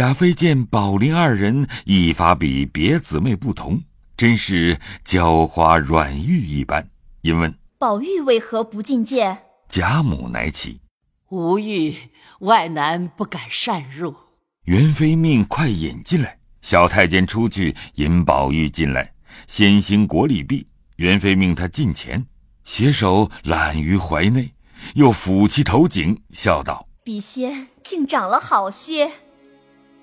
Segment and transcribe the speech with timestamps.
[0.00, 3.82] 贾妃见宝林二人一发比别姊妹不同，
[4.16, 6.88] 真是娇花软玉一般，
[7.20, 9.36] 因问宝玉为何不进见？
[9.68, 10.80] 贾母乃起，
[11.28, 11.94] 无欲，
[12.38, 14.16] 外男不敢擅入。
[14.64, 16.38] 元妃命快引进来。
[16.62, 19.12] 小太监出去引宝玉进来，
[19.46, 22.24] 先行国礼毕，元妃命他近前，
[22.64, 24.54] 携手揽于怀内，
[24.94, 29.12] 又抚其头颈，笑道：“笔仙竟长了好些。”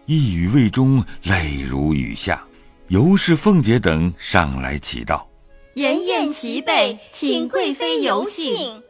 [0.07, 2.41] 一语未终，泪如雨下。
[2.87, 5.27] 尤氏、凤姐等上来祈道
[5.75, 8.81] ：“筵宴齐备，请贵妃游幸。”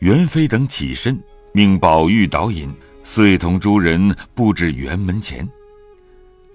[0.00, 1.18] 元妃等起身，
[1.54, 2.70] 命宝玉导引，
[3.02, 5.48] 遂同诸人布置园门前。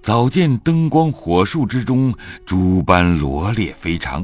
[0.03, 2.13] 早见灯光火树之中，
[2.45, 4.23] 诸般罗列非常。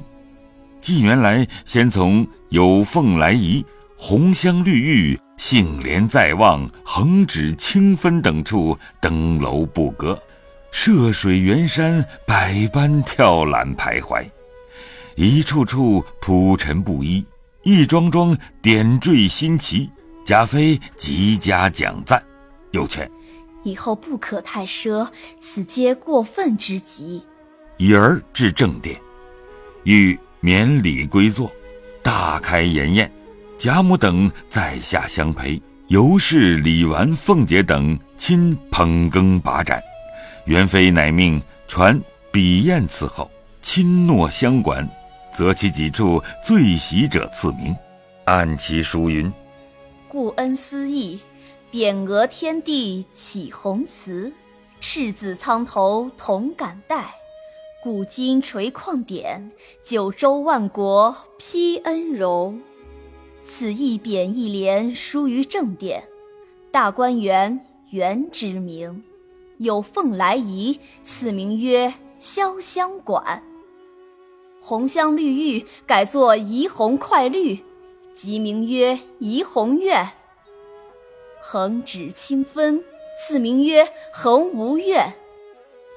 [0.79, 3.65] 纪元来先从有凤来仪、
[3.97, 10.21] 红香绿玉、杏帘在望、横指清分等处登楼不阁，
[10.71, 14.27] 涉水圆山百般跳览徘徊，
[15.15, 17.23] 一处处铺陈不一，
[17.61, 19.89] 一桩桩点缀新奇。
[20.25, 22.21] 贾妃极加奖赞，
[22.71, 23.09] 又劝。
[23.63, 25.07] 以后不可太奢，
[25.39, 27.23] 此皆过分之极。
[27.77, 28.99] 已而至正殿，
[29.83, 31.49] 欲免礼归坐，
[32.03, 33.09] 大开筵宴。
[33.57, 39.81] 贾母等在下相陪，尤氏、李纨、凤姐等亲捧羹把盏。
[40.45, 41.99] 元妃乃命传
[42.31, 43.29] 笔砚伺候，
[43.63, 44.87] 亲诺相管，
[45.33, 47.75] 择其几处最喜者赐名，
[48.25, 49.31] 按其书云
[50.07, 51.19] ：“故恩思义。”
[51.73, 54.31] 匾额天地起红词，
[54.79, 57.13] 赤子苍头同感戴，
[57.83, 59.51] 古今垂旷典，
[59.83, 62.61] 九州万国披恩荣。
[63.49, 66.03] 此一匾一联书于正殿，
[66.69, 67.61] 大观园
[67.91, 69.01] 原之名，
[69.57, 73.41] 有凤来仪，此名曰潇湘馆。
[74.59, 77.63] 红香绿玉改作怡红快绿，
[78.13, 80.05] 即名曰怡红院。
[81.41, 82.83] 横指清芬
[83.17, 85.13] 赐名曰横无怨；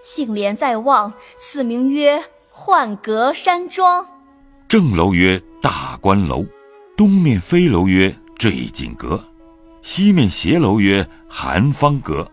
[0.00, 4.06] 杏帘在望，赐名曰浣阁山庄。
[4.68, 6.44] 正楼曰大观楼，
[7.00, 9.24] 东面飞楼曰坠锦阁，
[9.80, 12.30] 西面斜楼曰寒芳阁。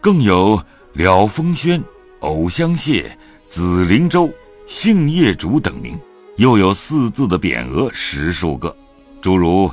[0.00, 0.62] 更有
[0.92, 1.82] 了风轩、
[2.20, 3.04] 藕香榭、
[3.48, 4.32] 紫菱洲、
[4.68, 5.98] 杏叶竹等名，
[6.36, 8.72] 又有四字的匾额十数个，
[9.20, 9.68] 诸如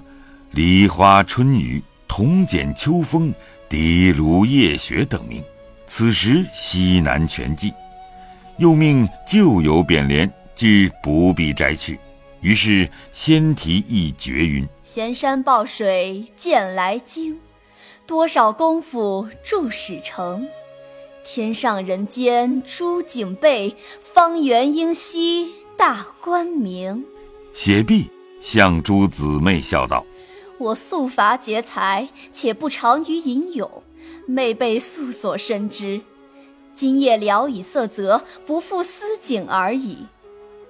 [0.50, 1.80] 梨花春雨。
[2.08, 3.31] 铜剪秋风、
[3.69, 5.44] 滴炉夜雪等名，
[5.86, 7.72] 此时西南全记。
[8.58, 12.00] 又命旧有匾联，俱不必摘去。
[12.42, 17.40] 于是先题一绝云：“闲山抱水见来经，
[18.06, 20.48] 多少功夫著始成。
[21.26, 27.06] 天上人间诸景备，方圆英熙大观明。”
[27.54, 30.06] 写毕，向诸姊妹笑道。
[30.58, 33.84] 我素乏劫财，且不长于吟咏，
[34.26, 36.02] 妹辈素所深知。
[36.74, 40.06] 今夜聊以色泽，不负思景而已。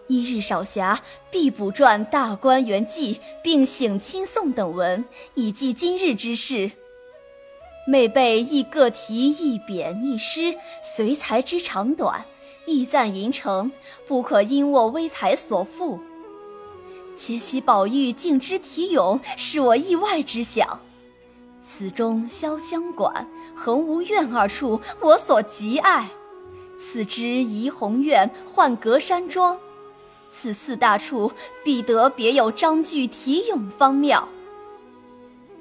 [0.09, 0.97] 一日少暇，
[1.29, 5.05] 必补撰《大观园记》，并省亲送等文，
[5.35, 6.71] 以记今日之事。
[7.87, 12.25] 每辈亦各题一匾一诗，随才之长短，
[12.65, 13.71] 意赞吟成，
[14.07, 15.99] 不可因我微才所负。
[17.15, 20.81] 且喜宝玉敬之体咏，是我意外之想。
[21.61, 26.09] 此中潇湘馆、恒芜苑二处，我所极爱。
[26.79, 29.59] 此之怡红院、浣阁山庄，
[30.29, 31.31] 此四大处，
[31.63, 34.27] 必得别有章句题咏方妙。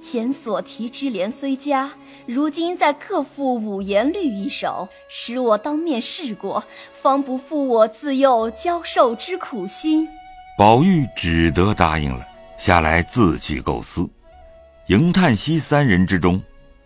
[0.01, 1.91] 前所题之联虽佳，
[2.25, 6.63] 如今再各赋五言律一首，使我当面试过，
[6.93, 10.09] 方不负我自幼教授之苦心。
[10.57, 12.25] 宝玉只得答应了，
[12.57, 14.09] 下来自去构思。
[14.87, 16.41] 迎、叹、息三人之中，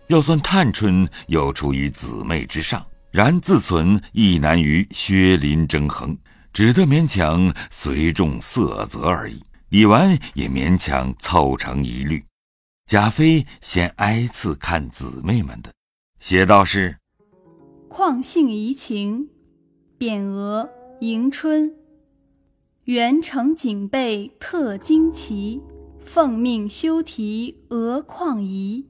[0.07, 6.17] 要算探春又处于姊妹之上，然自存亦难于薛林争衡，
[6.53, 9.41] 只得勉强随众色泽而已。
[9.69, 12.23] 李纨也勉强凑成一律。
[12.85, 15.73] 贾妃先挨次看姊妹们的，
[16.19, 16.97] 写道是：
[17.89, 19.29] 况幸怡情，
[19.97, 20.69] 匾额
[21.01, 21.73] 迎春。
[22.83, 25.59] 元成警备特惊奇，
[25.99, 28.87] 奉命修题额况怡。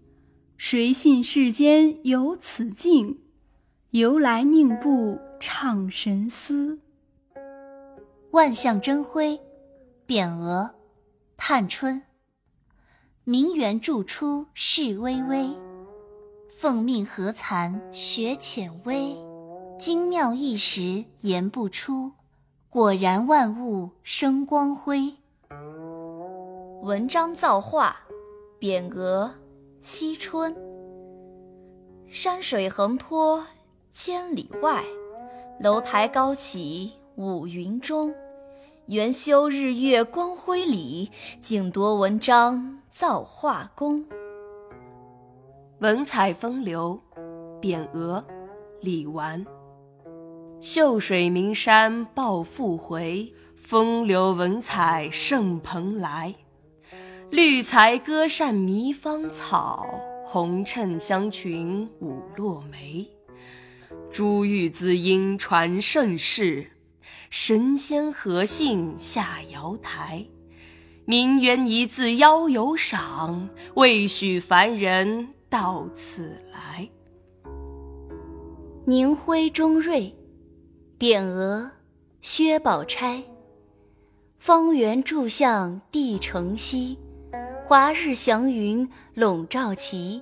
[0.57, 3.19] 谁信世间有此境？
[3.92, 6.80] 由来宁不畅神思？
[8.33, 9.39] 万象争辉，
[10.07, 10.74] 匾额，
[11.38, 12.01] 探春。
[13.24, 15.47] 名园著出世微微，
[16.50, 19.15] 奉命何残学浅微，
[19.77, 22.12] 精妙一时言不出，
[22.71, 25.13] 果然万物生光辉。
[26.81, 27.97] 文章造化，
[28.59, 29.30] 匾额，
[29.83, 30.56] 惜春。
[32.07, 33.45] 山水横拖
[33.91, 34.83] 千里外，
[35.59, 38.12] 楼台高起五云中。
[38.88, 41.09] 元修日月光辉里，
[41.39, 44.06] 竟夺文章造化功。
[45.80, 47.00] 文采风流，
[47.62, 48.21] 匾额，
[48.81, 49.45] 李纨。
[50.59, 56.35] 秀水名山抱复回，风流文采盛蓬莱。
[57.30, 63.09] 绿才歌扇迷芳草，红衬香裙舞落梅。
[64.12, 66.68] 珠玉滋阴传盛世，
[67.35, 70.24] 神仙何幸下瑶台？
[71.03, 76.88] 名媛一字邀有赏，未许凡人到此来。
[78.85, 80.15] 宁辉中瑞，
[81.00, 81.71] 匾额，
[82.21, 83.24] 薛宝钗。
[84.38, 87.00] 方圆柱向帝城西。
[87.65, 90.21] 华日祥云笼罩旗，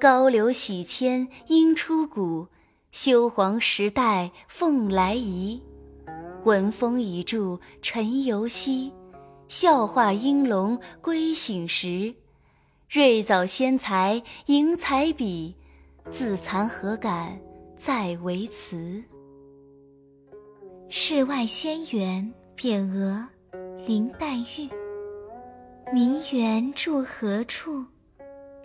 [0.00, 2.46] 高流洗迁应出谷，
[2.92, 5.62] 修黄时代凤来仪。
[6.44, 8.92] 闻风已著尘犹稀，
[9.48, 12.14] 笑话应龙归醒时。
[12.88, 15.54] 瑞藻仙才迎彩笔，
[16.10, 17.38] 自惭何敢
[17.76, 19.02] 再为词。
[20.88, 23.28] 世外仙缘，匾额，
[23.86, 24.68] 林黛玉。
[25.92, 27.84] 名园住何处？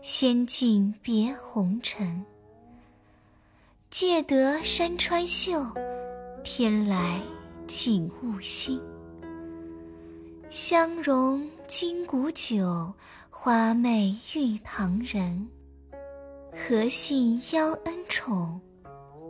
[0.01, 2.23] 仙境别红尘。
[3.89, 5.65] 借得山川秀，
[6.43, 7.19] 天来
[7.75, 8.79] 景物新。
[10.51, 12.93] 香融金谷酒，
[13.31, 15.47] 花媚玉堂人。
[16.51, 18.61] 何幸邀恩宠？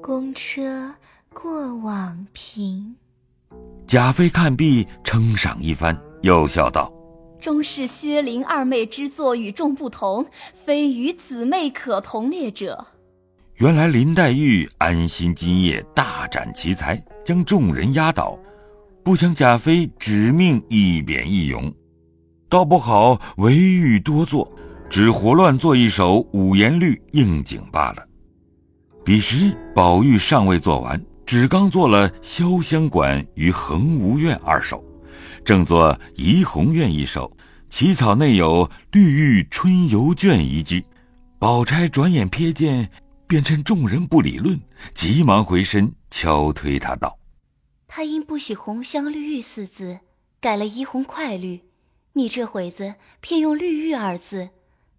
[0.02, 0.94] 公车
[1.34, 2.94] 过往频。
[3.88, 6.92] 贾妃看毕，称赏一番，又笑道。
[7.40, 12.88] 终是薛灵二妹之作与众不同，非与姊妹可同列者。
[13.58, 18.38] 原来林黛玉安心今夜大展奇才，将众人压倒，
[19.04, 21.72] 不想贾妃指命一贬一咏，
[22.50, 24.52] 倒不好唯欲多作，
[24.90, 28.04] 只胡乱做一首五言律应景罢了。
[29.06, 34.84] 彼时宝玉尚未做完，只刚做了潇湘馆与衡芜苑二首。
[35.46, 37.32] 正作怡红院一首，
[37.70, 40.84] 起草内有“绿玉春游卷”一句，
[41.38, 42.90] 宝钗转眼瞥见，
[43.34, 44.62] 便趁众人不理论，
[44.94, 47.18] 急忙回身敲推他道
[47.90, 50.02] ：“他因不喜‘红香绿玉’四字，
[50.40, 51.64] 改了‘怡红快绿’，
[52.14, 54.52] 你这会子偏用‘绿玉’二字，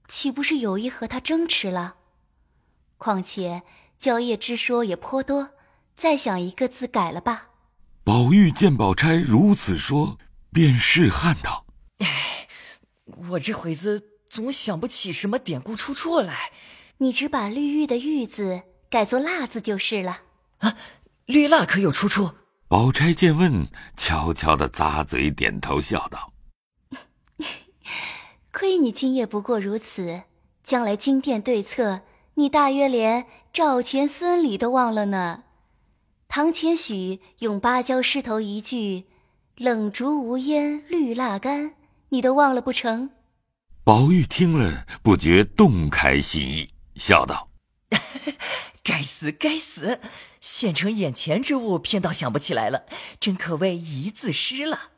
[0.09, 1.95] 岂不是有意和他争持了？
[2.97, 3.63] 况且
[4.01, 5.51] 蕉叶之说也颇多，
[5.95, 7.51] 再想一个字改了吧。”
[8.03, 10.19] 宝玉见宝钗如此说。
[10.53, 11.67] 便试探道
[11.99, 12.49] ：“哎，
[13.31, 16.51] 我这会子总想不起什么典故出处来。
[16.99, 20.23] 你只把‘绿玉’的‘玉’字改作‘蜡’字就是了。
[20.58, 20.76] 啊
[21.26, 22.32] ，‘绿蜡’可有出处？”
[22.69, 26.32] 宝钗见问，悄悄的咂嘴点头，笑道
[28.52, 30.23] ：“亏你今夜不过如此，
[30.64, 32.00] 将来金殿对策，
[32.35, 35.44] 你大约连赵钱孙李都忘了呢。
[36.28, 39.04] 堂前许用芭蕉诗头一句。”
[39.57, 41.75] 冷烛无烟绿蜡干，
[42.09, 43.11] 你都忘了不成？
[43.85, 47.49] 宝玉听了，不觉洞开心意，笑道
[48.83, 50.01] ：“该死，该死！
[50.41, 52.85] 现成眼前之物，偏倒想不起来了，
[53.19, 54.91] 真可谓一字失了。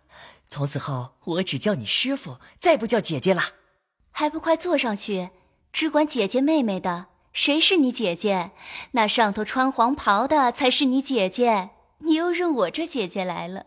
[0.49, 3.43] 从此后，我只叫你师傅，再不叫姐姐了。
[4.11, 5.31] 还不快坐上去，
[5.73, 8.53] 只管姐姐妹妹的，谁是你姐姐？
[8.93, 13.67] 那上头穿黄袍的才是你姐姐，你又认我这姐姐来了。”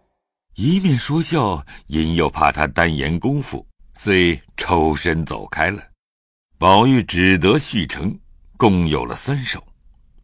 [0.55, 5.81] 一面说笑，因又怕他单言功夫，遂抽身走开了。
[6.59, 8.19] 宝玉只得续成，
[8.57, 9.65] 共有了三首。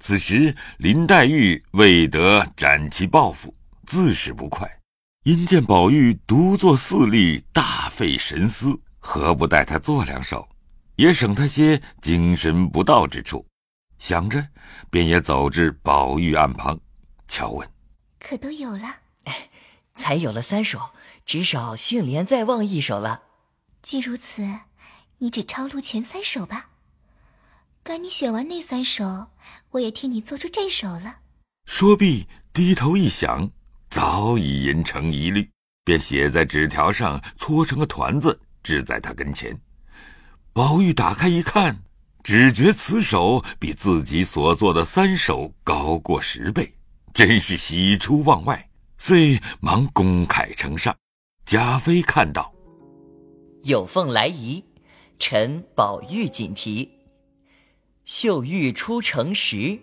[0.01, 3.55] 此时林黛玉未得展其抱负，
[3.87, 4.69] 自是不快。
[5.23, 10.45] 因见宝玉独坐四立，大费神思，何不带他做两首，
[10.97, 13.45] 也省他些精神不到之处。
[13.97, 14.45] 想着，
[14.89, 16.77] 便也走至宝玉案旁，
[17.29, 17.65] 悄问
[18.19, 18.97] ：“可都有了？”
[19.95, 20.89] 才有了三首，
[21.25, 23.21] 只少杏帘再望一首了。
[23.81, 24.43] 既如此，
[25.19, 26.69] 你只抄录前三首吧。
[27.83, 29.27] 赶你写完那三首，
[29.71, 31.17] 我也替你做出这首了。
[31.65, 33.49] 说毕，低头一想，
[33.89, 35.49] 早已吟成一律，
[35.83, 39.55] 便写在纸条上，搓成个团子，置在他跟前。
[40.51, 41.79] 宝玉打开一看，
[42.23, 46.73] 只觉此首比自己所做的三首高过十倍，
[47.13, 50.95] 真是喜出望外，遂忙公楷呈上。
[51.45, 52.51] 贾妃看到，
[53.63, 54.63] 有凤来仪，
[55.17, 56.91] 臣宝玉锦题。
[58.03, 59.79] 秀玉出城时，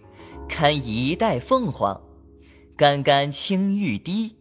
[0.48, 2.00] 堪一代凤凰。
[2.76, 4.36] 干干青玉滴，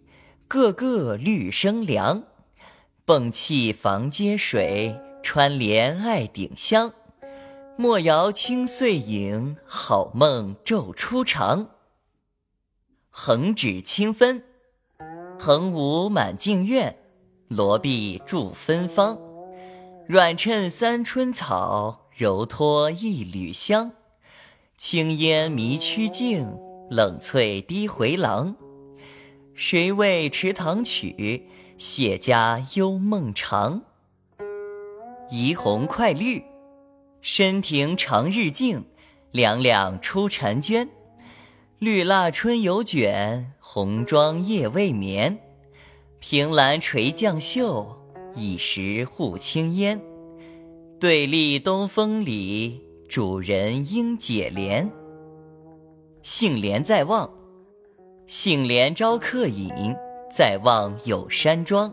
[0.48, 2.24] 个个绿生凉。
[3.06, 6.94] 蹦气房阶水，穿帘爱顶香。
[7.78, 11.72] 莫摇清碎影，好梦昼初长。
[13.10, 14.44] 横指清分，
[15.40, 16.96] 横舞满径院，
[17.48, 19.31] 罗臂著芬芳。
[20.12, 23.94] 软衬三春草，柔脱一缕香。
[24.78, 26.54] 轻烟迷曲径，
[26.90, 28.54] 冷翠低回廊。
[29.54, 33.84] 谁为池塘曲，谢家幽梦长。
[35.30, 36.44] 怡红快绿。
[37.22, 38.84] 深庭长日静，
[39.32, 40.90] 两两出婵娟。
[41.80, 45.40] 绿蜡春犹卷，红妆夜未眠。
[46.20, 48.01] 凭栏垂绛袖，
[48.36, 50.02] 以时护青烟。
[51.00, 54.88] 对立东风里，主人应解怜。
[56.22, 57.30] 杏帘在望，
[58.28, 59.72] 杏帘招客饮，
[60.32, 61.92] 在望有山庄。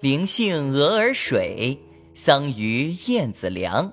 [0.00, 1.78] 灵杏鹅儿水，
[2.14, 3.92] 桑榆燕子梁。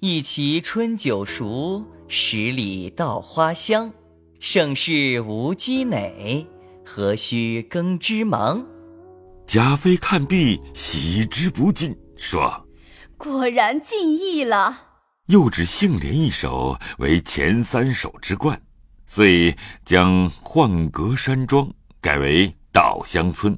[0.00, 3.92] 一畦春酒熟，十里稻花香。
[4.40, 6.46] 盛世无积馁，
[6.84, 8.66] 何须耕织忙？
[9.52, 12.66] 贾妃看毕，喜之不尽，说
[13.18, 14.74] ：“果然尽意了。”
[15.28, 18.58] 又指杏帘一首为前三首之冠，
[19.04, 19.54] 遂
[19.84, 23.54] 将幻阁山庄改为稻香村，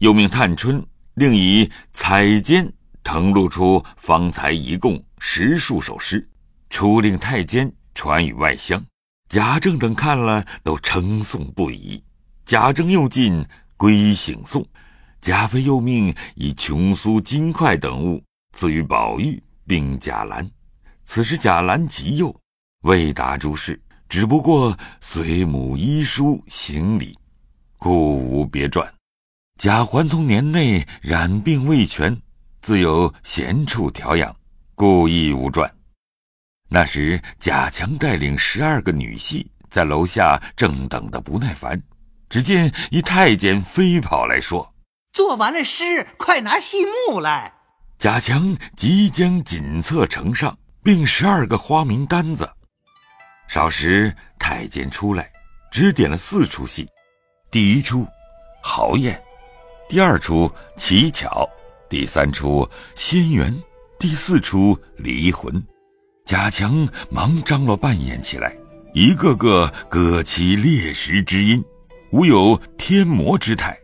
[0.00, 0.84] 又命探春
[1.14, 2.68] 另以彩笺
[3.04, 5.00] 誊录出方才一共。
[5.20, 6.28] 十数首诗，
[6.70, 8.84] 出令太监传与外乡。
[9.28, 12.02] 贾政等看了，都称颂不已。
[12.44, 13.46] 贾政又进
[13.76, 14.66] 归省颂，
[15.20, 18.22] 贾妃又命以琼酥、金块等物
[18.52, 20.48] 赐予宝玉，并贾兰。
[21.04, 22.34] 此时贾兰极幼，
[22.82, 27.18] 未达诸事，只不过随母医书行礼，
[27.76, 28.90] 故无别传。
[29.58, 32.18] 贾环从年内染病未痊，
[32.62, 34.34] 自有闲处调养。
[34.74, 35.70] 故意无传。
[36.70, 41.82] 那时贾强带领十二个女戏在楼下正等得不耐烦，
[42.30, 44.66] 只见一太监飞跑来说
[45.12, 47.52] ：“做完了诗，快拿戏目来。”
[47.98, 52.48] 贾强即将锦册呈上，并十二个花名单子。
[53.48, 55.30] 少时太监出来，
[55.70, 56.88] 只点了四出戏：
[57.50, 58.06] 第一出
[58.62, 59.20] 豪宴，
[59.88, 61.48] 第二出奇巧，
[61.88, 63.54] 第三出仙缘。
[63.98, 65.62] 第四出离魂，
[66.24, 68.56] 贾强忙张罗扮演起来，
[68.94, 71.62] 一个个各起猎食之音，
[72.10, 73.78] 无有天魔之态，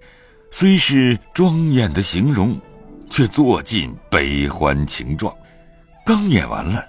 [0.51, 2.59] 虽是庄严的形容，
[3.11, 5.35] 却做尽悲欢情状。
[6.05, 6.83] 刚演完了，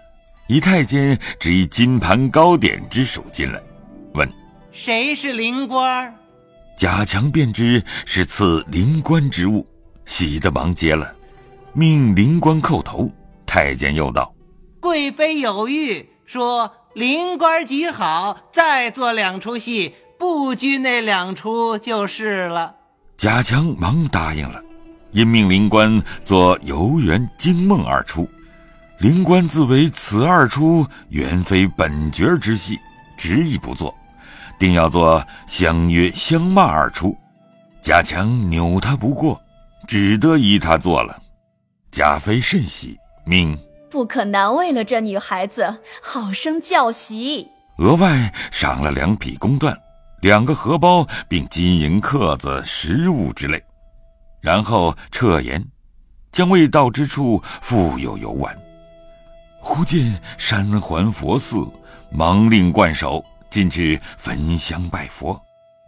[0.48, 3.62] 一太监只一金盘糕点之手进来，
[4.14, 4.32] 问
[4.72, 6.16] ：“谁是灵官？”
[6.78, 9.66] 贾强便知是赐灵官之物，
[10.06, 11.14] 喜得忙接了。
[11.74, 13.12] 命灵官叩头，
[13.46, 14.34] 太监又道
[14.80, 22.76] ：“贵妃有谕，说灵官极好，再做两出戏，不拘那两出就是了。”
[23.18, 24.62] 贾强忙答应了，
[25.12, 28.30] 因命灵官做游园惊梦二出。
[29.00, 32.78] 灵官自为此二出原非本角之戏，
[33.18, 33.92] 执意不做，
[34.60, 37.18] 定要做相约相骂二出。
[37.82, 39.42] 贾强扭他不过，
[39.88, 41.20] 只得依他做了。
[41.90, 43.58] 贾妃甚喜，命
[43.90, 47.48] 不可难为了这女孩子，好生教习。
[47.80, 49.76] 额外赏了两匹公缎，
[50.28, 53.64] 两个荷包，并金银刻子、食物之类。
[54.42, 55.66] 然后撤言，
[56.34, 58.54] 将未到之处复有游玩。
[59.62, 61.66] 忽见山环佛寺，
[62.12, 65.42] 忙令冠手进去焚香拜佛，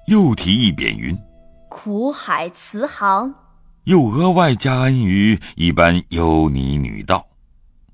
[0.08, 1.20] 又提一匾云
[1.68, 3.36] ：“苦海慈航。”
[3.84, 7.28] 又额外加恩于一般优尼女道。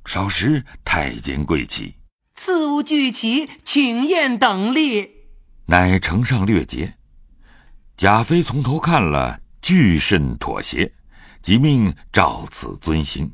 [0.06, 1.96] 少时，太监跪起，
[2.36, 5.15] 赐物俱齐，请宴等例。
[5.66, 6.94] 乃呈上略节。
[7.98, 10.92] 贾妃从头看了，俱甚妥协，
[11.42, 13.32] 即命照此遵行。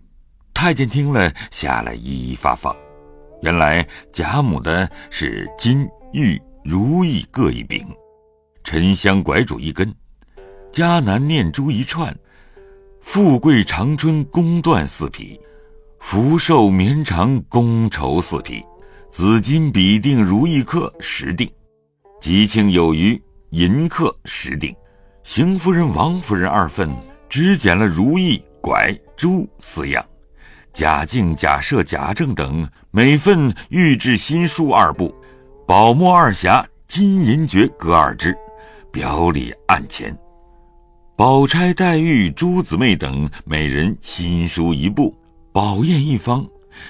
[0.53, 2.75] 太监听了，下来一一发放。
[3.41, 7.83] 原来贾母的是金玉如意各一柄，
[8.63, 9.91] 沉香拐拄一根，
[10.71, 12.15] 迦南念珠一串。
[13.01, 15.39] 富贵长春宫缎四匹，
[15.99, 18.63] 福寿绵长宫绸四匹。
[19.09, 21.51] 紫金比定如意刻十锭，
[22.21, 24.71] 吉庆有余银客十锭。
[25.23, 26.87] 邢夫人、王夫人二份
[27.27, 30.05] 只捡了如意、拐、珠四样，
[30.71, 35.11] 贾敬、贾赦、贾政等每份御制新书二部，
[35.65, 38.37] 宝墨二匣、金银爵各二只，
[38.91, 40.15] 表里案前。
[41.15, 45.17] 宝钗、黛玉、诸姊妹等每人新书一部，
[45.51, 46.47] 宝砚一方，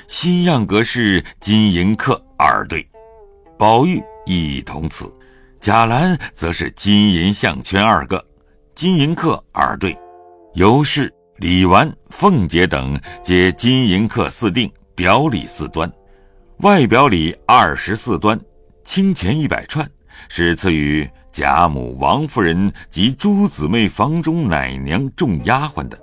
[0.10, 2.86] 新样格式金银刻二对。
[3.58, 5.10] 宝玉一同此。
[5.62, 8.26] 贾兰则是金银项圈二个，
[8.74, 9.96] 金银客二对。
[10.56, 15.90] 尤氏、李纨、凤姐等皆金银客四锭，表里四端，
[16.62, 18.40] 外表里二十四端，
[18.84, 19.88] 清钱一百串，
[20.28, 21.08] 是赐予。
[21.32, 25.98] 贾母、王夫人及诸姊妹房中奶娘、众丫鬟的，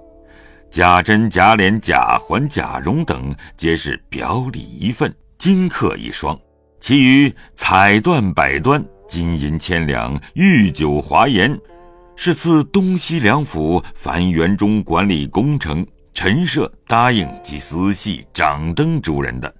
[0.70, 6.38] 贾珍、贾琏、贾环、贾蓉等皆是表里一份，金客一双。
[6.80, 11.58] 其余彩缎百端，金银千两，御酒华筵，
[12.14, 15.84] 是赐东西两府凡园中管理工程、
[16.14, 19.52] 陈设、答应及司戏、掌灯诸人的。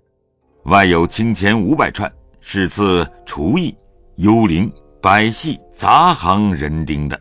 [0.64, 3.74] 外有清钱五百串，是赐厨役、
[4.16, 4.70] 幽灵。
[5.00, 7.18] 百戏杂行人丁的，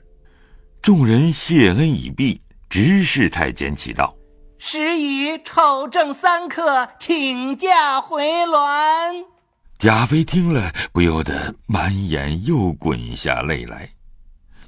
[0.82, 4.16] 众人谢恩已毕，执事太监启道
[4.58, 9.26] ：“时已丑正三刻，请假回銮。”
[9.80, 13.92] 贾妃听了，不由得满眼又滚下泪来，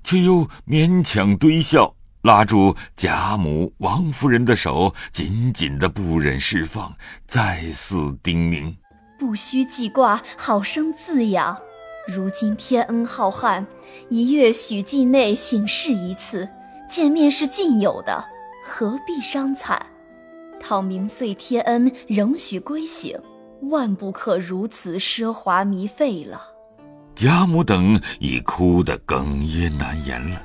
[0.04, 8.75] 却又勉强堆笑，拉住贾母、王夫人的手，紧紧的不忍释放，再四叮咛
[9.18, 11.58] ：“不须记挂，好生自养。”
[12.08, 13.66] 如今天恩浩瀚，
[14.10, 16.48] 一月许季内省事一次，
[16.88, 18.25] 见面是尽有的，
[18.63, 19.88] 何必伤惨？
[20.60, 23.12] 倘明岁天恩仍许归省，
[23.63, 26.42] 万不可如此奢华糜费了。
[27.16, 30.42] 贾母等已哭得哽咽难言了。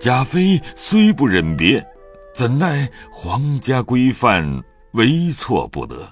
[0.00, 1.84] 贾妃虽不忍别，
[2.34, 6.08] 怎奈皇家规范，为错不得，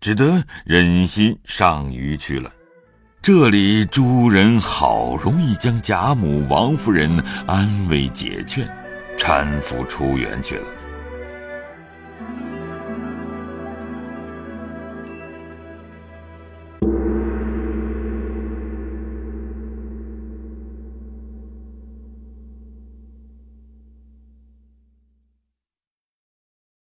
[0.00, 2.50] 只得忍心上虞去了。
[3.20, 8.68] 这里诸人好容易将贾母、王夫人安慰解劝，
[9.16, 10.66] 搀扶出园去了。